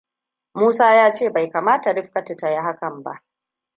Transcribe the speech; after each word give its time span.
Musa 0.53 0.95
ya 0.95 1.13
ce 1.13 1.29
bai 1.31 1.49
kamata 1.49 1.93
Rifkatu 1.93 2.35
ta 2.35 2.49
yi 2.49 2.57
hakan 2.61 3.03
ba. 3.03 3.23